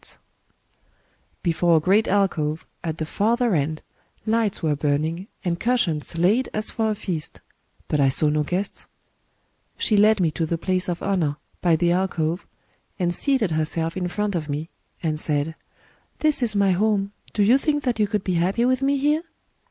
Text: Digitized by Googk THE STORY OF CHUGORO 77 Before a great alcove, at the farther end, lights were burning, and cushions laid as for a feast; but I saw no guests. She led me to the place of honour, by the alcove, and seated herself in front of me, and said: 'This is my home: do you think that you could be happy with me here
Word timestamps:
Digitized 0.01 0.17
by 0.17 0.17
Googk 0.17 1.43
THE 1.43 1.51
STORY 1.51 1.51
OF 1.51 1.53
CHUGORO 1.53 1.75
77 1.75 1.77
Before 1.77 1.77
a 1.77 1.85
great 1.85 2.07
alcove, 2.07 2.65
at 2.83 2.97
the 2.97 3.05
farther 3.05 3.55
end, 3.55 3.81
lights 4.25 4.63
were 4.63 4.75
burning, 4.75 5.27
and 5.45 5.59
cushions 5.59 6.17
laid 6.17 6.49
as 6.55 6.71
for 6.71 6.89
a 6.89 6.95
feast; 6.95 7.41
but 7.87 7.99
I 7.99 8.09
saw 8.09 8.29
no 8.29 8.41
guests. 8.43 8.87
She 9.77 9.95
led 9.97 10.19
me 10.19 10.31
to 10.31 10.47
the 10.47 10.57
place 10.57 10.89
of 10.89 11.03
honour, 11.03 11.37
by 11.61 11.75
the 11.75 11.91
alcove, 11.91 12.47
and 12.97 13.13
seated 13.13 13.51
herself 13.51 13.95
in 13.95 14.07
front 14.07 14.33
of 14.33 14.49
me, 14.49 14.71
and 15.03 15.19
said: 15.19 15.53
'This 16.17 16.41
is 16.41 16.55
my 16.55 16.71
home: 16.71 17.11
do 17.35 17.43
you 17.43 17.59
think 17.59 17.83
that 17.83 17.99
you 17.99 18.07
could 18.07 18.23
be 18.23 18.33
happy 18.33 18.65
with 18.65 18.81
me 18.81 18.97
here 18.97 19.21